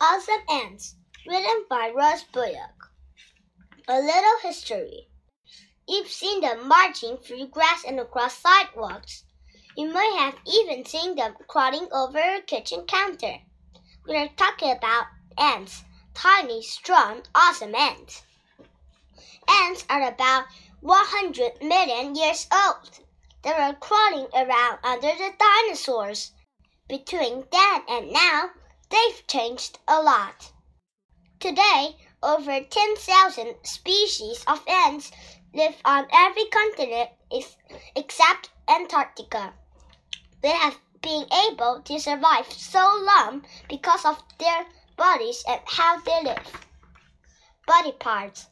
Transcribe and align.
Awesome 0.00 0.44
Ants, 0.48 0.94
written 1.26 1.64
by 1.68 1.90
Ross 1.90 2.22
Bullock. 2.22 2.92
A 3.88 3.98
little 3.98 4.38
history. 4.42 5.08
You've 5.88 6.08
seen 6.08 6.40
them 6.40 6.68
marching 6.68 7.16
through 7.16 7.48
grass 7.48 7.82
and 7.84 7.98
across 7.98 8.38
sidewalks. 8.38 9.24
You 9.76 9.92
may 9.92 10.14
have 10.18 10.36
even 10.46 10.86
seen 10.86 11.16
them 11.16 11.34
crawling 11.48 11.88
over 11.90 12.20
a 12.20 12.40
kitchen 12.42 12.86
counter. 12.86 13.38
We 14.06 14.14
are 14.16 14.28
talking 14.36 14.70
about 14.70 15.06
ants, 15.36 15.82
tiny, 16.14 16.62
strong, 16.62 17.24
awesome 17.34 17.74
ants. 17.74 18.22
Ants 19.48 19.84
are 19.90 20.06
about 20.06 20.44
100 20.80 21.60
million 21.60 22.14
years 22.14 22.46
old. 22.52 23.00
They 23.42 23.50
were 23.50 23.76
crawling 23.80 24.28
around 24.32 24.78
under 24.84 25.08
the 25.08 25.32
dinosaurs. 25.36 26.34
Between 26.88 27.46
then 27.50 27.82
and 27.88 28.12
now, 28.12 28.50
They've 28.90 29.26
changed 29.26 29.78
a 29.86 30.00
lot. 30.00 30.52
Today, 31.40 31.96
over 32.22 32.60
10,000 32.60 33.54
species 33.62 34.44
of 34.46 34.66
ants 34.66 35.12
live 35.54 35.76
on 35.84 36.06
every 36.12 36.46
continent 36.46 37.10
except 37.94 38.50
Antarctica. 38.68 39.54
They 40.42 40.50
have 40.50 40.78
been 41.02 41.26
able 41.32 41.80
to 41.82 42.00
survive 42.00 42.50
so 42.52 43.00
long 43.02 43.44
because 43.68 44.04
of 44.04 44.22
their 44.38 44.66
bodies 44.96 45.44
and 45.48 45.60
how 45.66 46.00
they 46.00 46.22
live. 46.24 46.66
Body 47.66 47.92
parts. 47.92 48.46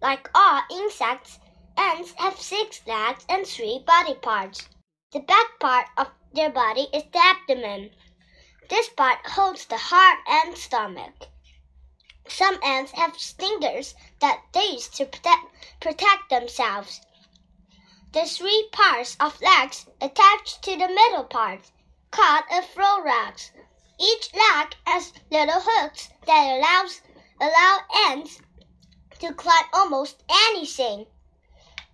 Like 0.00 0.30
all 0.34 0.62
insects, 0.70 1.38
ants 1.76 2.12
have 2.16 2.40
six 2.40 2.80
legs 2.86 3.24
and 3.28 3.46
three 3.46 3.82
body 3.86 4.14
parts. 4.14 4.68
The 5.12 5.20
back 5.20 5.58
part 5.58 5.86
of 5.96 6.08
their 6.32 6.50
body 6.50 6.88
is 6.92 7.02
the 7.12 7.18
abdomen. 7.18 7.90
This 8.70 8.88
part 8.88 9.26
holds 9.26 9.66
the 9.66 9.76
heart 9.76 10.20
and 10.28 10.56
stomach. 10.56 11.26
Some 12.28 12.62
ants 12.62 12.92
have 12.92 13.18
stingers 13.18 13.96
that 14.20 14.44
they 14.52 14.64
use 14.66 14.86
to 14.90 15.06
protect, 15.06 15.80
protect 15.80 16.30
themselves. 16.30 17.00
The 18.12 18.26
three 18.26 18.68
pairs 18.70 19.16
of 19.18 19.40
legs 19.40 19.86
attached 20.00 20.62
to 20.62 20.76
the 20.76 20.86
middle 20.86 21.24
part, 21.24 21.72
called 22.12 22.44
a 22.48 22.62
thorax. 22.62 23.50
Each 23.98 24.32
leg 24.32 24.76
has 24.86 25.14
little 25.32 25.60
hooks 25.60 26.08
that 26.26 26.56
allows 26.56 27.00
allow 27.40 27.80
ants 28.06 28.40
to 29.18 29.34
climb 29.34 29.64
almost 29.72 30.22
anything. 30.30 31.06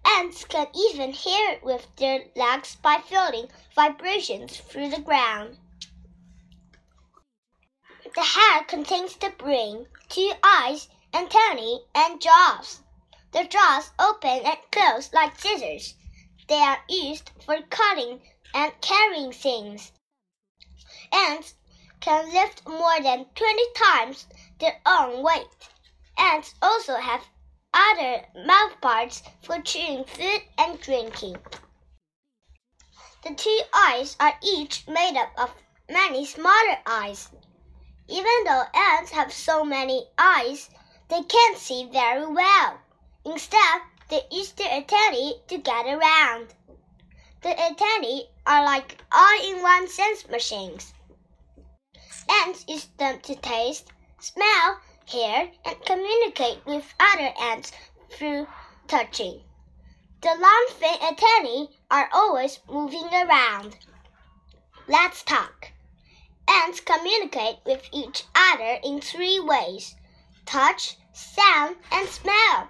Ants 0.04 0.44
can 0.44 0.66
even 0.74 1.12
hear 1.12 1.58
with 1.62 1.88
their 1.96 2.26
legs 2.36 2.76
by 2.76 2.98
feeling 2.98 3.48
vibrations 3.74 4.58
through 4.58 4.90
the 4.90 5.00
ground. 5.00 5.56
The 8.16 8.22
head 8.22 8.66
contains 8.66 9.14
the 9.14 9.28
brain, 9.28 9.88
two 10.08 10.32
eyes, 10.42 10.88
antennae, 11.12 11.84
and 11.94 12.18
jaws. 12.18 12.80
The 13.32 13.44
jaws 13.44 13.90
open 13.98 14.40
and 14.42 14.56
close 14.72 15.12
like 15.12 15.38
scissors. 15.38 15.96
They 16.48 16.58
are 16.60 16.82
used 16.88 17.30
for 17.44 17.60
cutting 17.68 18.22
and 18.54 18.72
carrying 18.80 19.32
things. 19.32 19.92
Ants 21.12 21.56
can 22.00 22.32
lift 22.32 22.66
more 22.66 22.98
than 23.02 23.26
20 23.34 23.72
times 23.74 24.26
their 24.60 24.80
own 24.86 25.22
weight. 25.22 25.68
Ants 26.16 26.54
also 26.62 26.96
have 26.96 27.28
other 27.74 28.28
mouth 28.34 28.80
parts 28.80 29.22
for 29.42 29.60
chewing 29.60 30.06
food 30.06 30.40
and 30.56 30.80
drinking. 30.80 31.36
The 33.24 33.34
two 33.34 33.60
eyes 33.74 34.16
are 34.18 34.38
each 34.42 34.88
made 34.88 35.18
up 35.18 35.32
of 35.36 35.54
many 35.90 36.24
smaller 36.24 36.78
eyes. 36.86 37.28
Even 38.08 38.44
though 38.44 38.62
ants 38.74 39.10
have 39.10 39.32
so 39.32 39.64
many 39.64 40.06
eyes, 40.16 40.70
they 41.08 41.22
can't 41.22 41.58
see 41.58 41.88
very 41.92 42.26
well. 42.26 42.78
Instead, 43.24 43.82
they 44.08 44.22
use 44.30 44.52
their 44.52 44.70
antennae 44.70 45.40
to 45.48 45.58
get 45.58 45.86
around. 45.86 46.54
The 47.42 47.60
antennae 47.60 48.28
are 48.46 48.64
like 48.64 49.02
all-in-one 49.10 49.88
sense 49.88 50.28
machines. 50.28 50.94
Ants 52.28 52.64
use 52.68 52.86
them 52.98 53.20
to 53.20 53.34
taste, 53.34 53.92
smell, 54.20 54.80
hear, 55.04 55.50
and 55.64 55.84
communicate 55.84 56.64
with 56.66 56.94
other 57.00 57.32
ants 57.40 57.72
through 58.10 58.46
touching. 58.86 59.42
The 60.20 60.28
long 60.28 60.66
fin 60.78 61.02
antennae 61.02 61.68
are 61.90 62.08
always 62.12 62.60
moving 62.68 63.08
around. 63.12 63.76
Let's 64.88 65.22
talk. 65.22 65.72
Ants 66.48 66.80
communicate 66.80 67.58
with 67.64 67.88
each 67.92 68.24
other 68.34 68.78
in 68.84 69.00
three 69.00 69.40
ways 69.40 69.96
touch, 70.44 70.96
sound, 71.12 71.76
and 71.90 72.08
smell. 72.08 72.68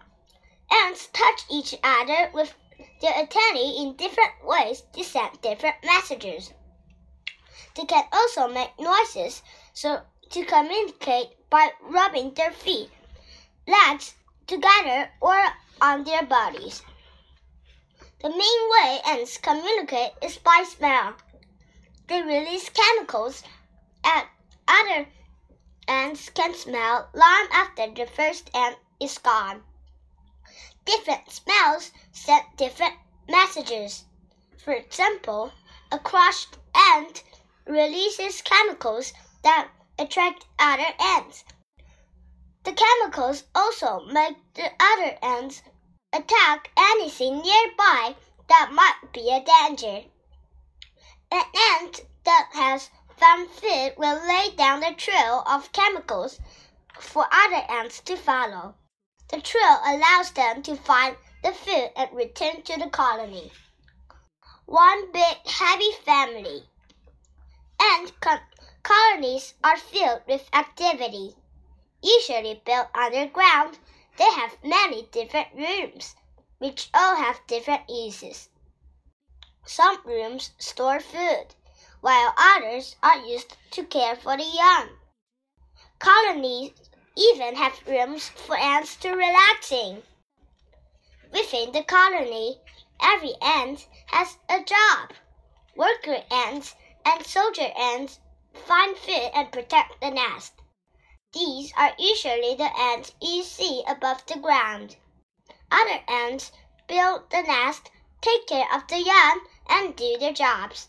Ants 0.71 1.09
touch 1.13 1.45
each 1.51 1.75
other 1.83 2.31
with 2.33 2.55
their 3.01 3.15
antennae 3.15 3.77
in 3.83 3.97
different 3.97 4.33
ways 4.45 4.83
to 4.93 5.05
send 5.05 5.41
different 5.41 5.77
messages. 5.85 6.53
They 7.75 7.85
can 7.85 8.05
also 8.13 8.49
make 8.49 8.79
noises 8.79 9.43
so 9.75 10.03
to 10.31 10.45
communicate 10.45 11.29
by 11.51 11.73
rubbing 11.83 12.33
their 12.35 12.51
feet, 12.51 12.91
legs 13.67 14.15
together 14.47 15.11
or 15.21 15.37
on 15.81 16.05
their 16.05 16.25
bodies. 16.25 16.83
The 18.23 18.31
main 18.31 18.71
way 18.71 19.01
ants 19.07 19.37
communicate 19.37 20.13
is 20.23 20.39
by 20.39 20.65
smell. 20.67 21.15
They 22.09 22.23
release 22.23 22.71
chemicals 22.71 23.43
other 24.69 25.09
ants 25.89 26.31
can 26.31 26.55
smell 26.55 27.09
long 27.13 27.49
after 27.53 27.91
the 27.91 28.07
first 28.07 28.51
ant 28.55 28.77
is 29.01 29.19
gone. 29.19 29.63
Different 30.85 31.31
smells 31.31 31.91
send 32.13 32.45
different 32.57 32.95
messages. 33.29 34.05
For 34.65 34.73
example, 34.73 35.53
a 35.91 35.99
crushed 35.99 36.57
ant 36.75 37.25
releases 37.67 38.43
chemicals 38.43 39.13
that 39.43 39.69
attract 39.99 40.47
other 40.59 40.95
ants. 41.01 41.45
The 42.65 42.73
chemicals 42.73 43.45
also 43.55 44.01
make 44.07 44.37
the 44.55 44.71
other 44.81 45.19
ants 45.23 45.63
attack 46.13 46.71
anything 46.77 47.43
nearby 47.43 48.17
that 48.49 48.71
might 48.73 49.13
be 49.13 49.31
a 49.31 49.45
danger. 49.45 50.05
An 51.31 51.45
ant 51.73 52.01
that 52.25 52.51
has 52.53 52.91
found 53.19 53.51
food 53.51 53.95
will 53.97 54.27
lay 54.27 54.51
down 54.57 54.83
a 54.83 54.95
trail 54.95 55.43
of 55.47 55.73
chemicals 55.73 56.39
for 57.01 57.27
other 57.33 57.65
ants 57.69 58.01
to 58.01 58.17
follow. 58.17 58.75
The 59.31 59.41
trail 59.41 59.81
allows 59.85 60.31
them 60.33 60.63
to 60.63 60.77
find 60.77 61.17
the 61.43 61.53
food 61.53 61.91
and 61.97 62.13
return 62.13 62.63
to 62.63 62.79
the 62.79 62.91
colony. 62.91 63.53
One 64.67 65.13
big 65.13 65.47
happy 65.47 65.93
family. 66.05 66.69
Ant 67.81 68.13
colonies 68.83 69.55
are 69.65 69.77
filled 69.77 70.23
with 70.29 70.49
activity. 70.53 71.37
Usually 72.03 72.63
built 72.65 72.89
underground, 72.95 73.79
they 74.19 74.31
have 74.31 74.63
many 74.63 75.09
different 75.13 75.49
rooms, 75.55 76.17
which 76.59 76.91
all 76.93 77.17
have 77.17 77.47
different 77.47 77.89
uses. 77.89 78.49
Some 79.65 79.99
rooms 80.05 80.53
store 80.59 81.01
food 81.01 81.55
while 82.01 82.35
others 82.37 82.97
are 83.03 83.25
used 83.27 83.57
to 83.71 83.85
care 83.85 84.15
for 84.15 84.37
the 84.37 84.45
young. 84.45 84.89
Colonies 85.99 86.73
even 87.17 87.55
have 87.57 87.87
rooms 87.87 88.29
for 88.29 88.57
ants 88.57 88.97
to 88.97 89.11
relax 89.11 89.73
in. 89.73 90.03
Within 91.33 91.73
the 91.73 91.83
colony, 91.83 92.61
every 93.01 93.35
ant 93.41 93.87
has 94.07 94.37
a 94.49 94.63
job. 94.63 95.13
Worker 95.75 96.23
ants 96.31 96.75
and 97.05 97.27
soldier 97.27 97.73
ants 97.77 98.21
find 98.53 98.97
food 98.97 99.31
and 99.35 99.51
protect 99.51 100.01
the 100.01 100.11
nest. 100.11 100.53
These 101.33 101.73
are 101.77 101.95
usually 101.99 102.55
the 102.55 102.71
ants 102.79 103.13
you 103.21 103.43
see 103.43 103.83
above 103.87 104.25
the 104.27 104.39
ground. 104.39 104.97
Other 105.71 106.03
ants 106.09 106.53
build 106.87 107.31
the 107.31 107.43
nest, 107.43 107.91
take 108.21 108.47
care 108.47 108.69
of 108.73 108.87
the 108.89 109.01
young, 109.01 109.41
and 109.69 109.97
do 109.97 110.19
their 110.19 110.33
jobs 110.33 110.89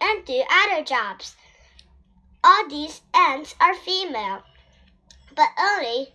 and 0.00 0.24
do 0.24 0.42
other 0.50 0.82
jobs. 0.82 1.36
All 2.42 2.68
these 2.68 3.02
ants 3.14 3.54
are 3.60 3.74
female, 3.74 4.42
but 5.34 5.48
only 5.58 6.12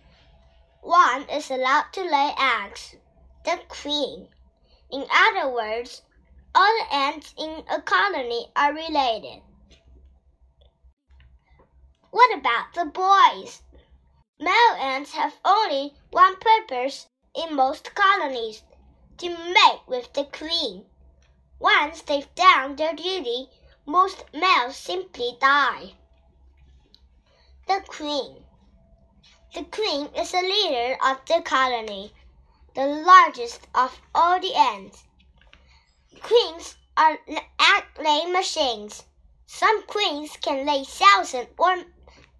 one 0.80 1.28
is 1.30 1.50
allowed 1.50 1.92
to 1.92 2.02
lay 2.02 2.34
eggs, 2.38 2.96
the 3.44 3.60
queen. 3.68 4.28
In 4.90 5.06
other 5.10 5.48
words, 5.48 6.02
all 6.54 6.72
the 6.78 6.94
ants 6.94 7.34
in 7.38 7.64
a 7.70 7.82
colony 7.82 8.46
are 8.56 8.72
related. 8.72 9.42
What 12.10 12.38
about 12.38 12.72
the 12.74 12.86
boys? 12.86 13.62
Male 14.38 14.76
ants 14.78 15.12
have 15.12 15.34
only 15.44 15.94
one 16.10 16.36
purpose 16.36 17.08
in 17.34 17.54
most 17.54 17.94
colonies 17.94 18.62
to 19.18 19.28
mate 19.28 19.82
with 19.86 20.12
the 20.12 20.24
queen. 20.24 20.86
Once 21.58 22.02
they've 22.02 22.34
done 22.34 22.76
their 22.76 22.94
duty, 22.94 23.48
most 23.86 24.24
males 24.34 24.76
simply 24.76 25.38
die. 25.40 25.94
The 27.68 27.82
queen. 27.86 28.44
The 29.54 29.64
queen 29.64 30.06
is 30.14 30.32
the 30.32 30.42
leader 30.42 30.98
of 31.04 31.24
the 31.26 31.40
colony, 31.42 32.12
the 32.74 32.84
largest 32.84 33.60
of 33.74 34.00
all 34.12 34.40
the 34.40 34.54
ants. 34.54 35.04
Queens 36.20 36.74
are 36.96 37.18
egg 37.28 37.84
laying 37.98 38.32
machines. 38.32 39.04
Some 39.46 39.86
queens 39.86 40.36
can 40.36 40.66
lay 40.66 40.84
thousands 40.84 41.48
or 41.56 41.84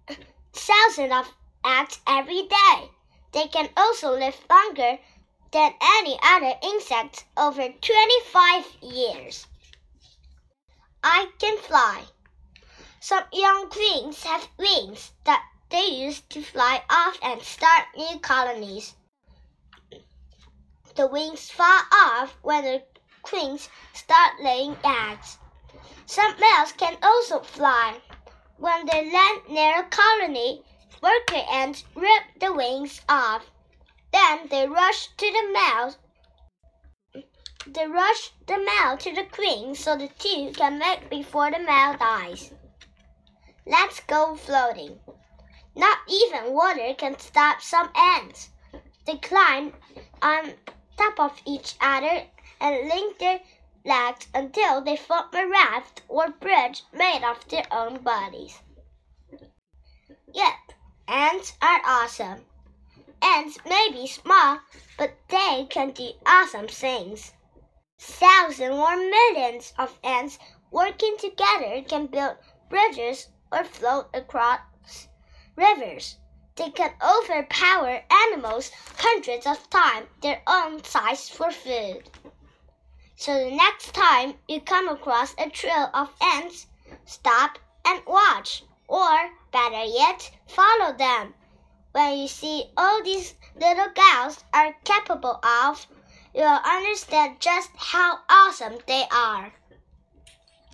thousands 0.53 1.13
of 1.13 1.33
eggs 1.65 2.01
every 2.05 2.43
day. 2.43 2.91
They 3.31 3.47
can 3.47 3.69
also 3.77 4.11
live 4.11 4.37
longer 4.49 4.99
than 5.51 5.73
any 5.81 6.19
other 6.21 6.59
insect 6.61 7.23
over 7.37 7.69
25 7.69 8.65
years. 8.81 9.47
I 11.19 11.31
can 11.39 11.57
fly. 11.57 12.05
Some 12.99 13.23
young 13.33 13.71
queens 13.71 14.21
have 14.21 14.49
wings 14.59 15.13
that 15.23 15.43
they 15.69 15.87
use 15.87 16.21
to 16.29 16.43
fly 16.43 16.83
off 16.91 17.17
and 17.23 17.41
start 17.41 17.87
new 17.97 18.19
colonies. 18.19 18.93
The 20.93 21.07
wings 21.07 21.49
fall 21.49 21.81
off 21.91 22.37
when 22.43 22.63
the 22.63 22.83
queens 23.23 23.67
start 23.93 24.43
laying 24.43 24.77
eggs. 24.83 25.39
Some 26.05 26.39
males 26.39 26.73
can 26.73 26.95
also 27.01 27.39
fly. 27.39 27.99
When 28.57 28.85
they 28.85 29.11
land 29.11 29.41
near 29.49 29.79
a 29.79 29.89
colony, 29.89 30.63
worker 31.01 31.43
ants 31.49 31.83
rip 31.95 32.25
the 32.39 32.53
wings 32.53 33.01
off. 33.09 33.43
Then 34.11 34.47
they 34.49 34.67
rush 34.67 35.07
to 35.17 35.25
the 35.25 35.51
male. 35.51 35.95
They 37.69 37.85
rush 37.85 38.31
the 38.45 38.57
male 38.57 38.97
to 38.97 39.13
the 39.13 39.25
queen 39.25 39.75
so 39.75 39.97
the 39.97 40.07
two 40.07 40.53
can 40.53 40.79
mate 40.79 41.09
before 41.09 41.51
the 41.51 41.59
male 41.59 41.97
dies. 41.97 42.53
Let's 43.65 43.99
go 43.99 44.35
floating. 44.35 44.99
Not 45.75 45.97
even 46.07 46.53
water 46.53 46.93
can 46.97 47.19
stop 47.19 47.61
some 47.61 47.91
ants. 47.93 48.51
They 49.05 49.17
climb 49.17 49.73
on 50.21 50.53
top 50.97 51.19
of 51.19 51.41
each 51.45 51.75
other 51.81 52.27
and 52.61 52.87
link 52.87 53.19
their 53.19 53.41
legs 53.83 54.27
until 54.33 54.81
they 54.81 54.95
form 54.95 55.25
a 55.33 55.45
raft 55.45 56.03
or 56.07 56.29
bridge 56.29 56.83
made 56.93 57.23
of 57.23 57.47
their 57.49 57.65
own 57.69 58.01
bodies. 58.01 58.61
Yep, 60.33 60.73
ants 61.07 61.53
are 61.61 61.81
awesome. 61.85 62.45
Ants 63.21 63.57
may 63.65 63.89
be 63.91 64.07
small, 64.07 64.61
but 64.97 65.17
they 65.27 65.67
can 65.69 65.91
do 65.91 66.11
awesome 66.25 66.67
things. 66.67 67.33
Thousands 67.99 68.75
or 68.75 68.95
millions 68.95 69.73
of 69.77 69.99
ants 70.03 70.37
working 70.71 71.17
together 71.17 71.81
can 71.81 72.05
build 72.07 72.37
bridges 72.69 73.29
or 73.51 73.63
float 73.63 74.09
across 74.13 74.59
rivers. 75.55 76.17
They 76.55 76.69
can 76.69 76.93
overpower 77.01 78.03
animals 78.09 78.71
hundreds 78.97 79.45
of 79.45 79.69
times 79.69 80.07
their 80.21 80.41
own 80.47 80.83
size 80.83 81.29
for 81.29 81.51
food. 81.51 82.09
So 83.15 83.33
the 83.33 83.55
next 83.55 83.93
time 83.95 84.35
you 84.47 84.61
come 84.61 84.87
across 84.87 85.33
a 85.39 85.49
trail 85.49 85.89
of 85.93 86.13
ants, 86.21 86.67
stop 87.05 87.57
and 87.83 88.05
watch, 88.05 88.63
or 88.87 89.31
better 89.51 89.83
yet, 89.83 90.29
follow 90.45 90.93
them. 90.93 91.33
When 91.93 92.17
you 92.19 92.27
see 92.27 92.71
all 92.77 93.01
these 93.03 93.33
little 93.55 93.89
gals 93.89 94.43
are 94.53 94.75
capable 94.83 95.39
of, 95.43 95.87
you'll 96.37 96.45
understand 96.63 97.37
just 97.39 97.71
how 97.75 98.19
awesome 98.29 98.77
they 98.85 99.05
are. 99.11 99.51